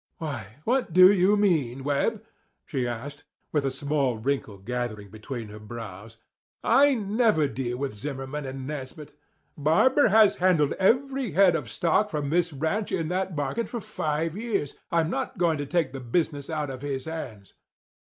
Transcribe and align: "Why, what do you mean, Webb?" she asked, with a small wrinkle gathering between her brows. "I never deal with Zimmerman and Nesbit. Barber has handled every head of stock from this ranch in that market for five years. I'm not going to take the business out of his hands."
"Why, 0.17 0.55
what 0.63 0.93
do 0.93 1.13
you 1.13 1.37
mean, 1.37 1.83
Webb?" 1.83 2.23
she 2.65 2.87
asked, 2.87 3.23
with 3.51 3.63
a 3.67 3.69
small 3.69 4.17
wrinkle 4.17 4.57
gathering 4.57 5.11
between 5.11 5.49
her 5.49 5.59
brows. 5.59 6.17
"I 6.63 6.95
never 6.95 7.47
deal 7.47 7.77
with 7.77 7.93
Zimmerman 7.93 8.47
and 8.47 8.65
Nesbit. 8.65 9.13
Barber 9.55 10.07
has 10.07 10.37
handled 10.37 10.73
every 10.79 11.33
head 11.33 11.55
of 11.55 11.69
stock 11.69 12.09
from 12.09 12.31
this 12.31 12.51
ranch 12.51 12.91
in 12.91 13.09
that 13.09 13.35
market 13.35 13.69
for 13.69 13.79
five 13.79 14.35
years. 14.35 14.73
I'm 14.89 15.11
not 15.11 15.37
going 15.37 15.59
to 15.59 15.67
take 15.67 15.93
the 15.93 15.99
business 15.99 16.49
out 16.49 16.71
of 16.71 16.81
his 16.81 17.05
hands." 17.05 17.53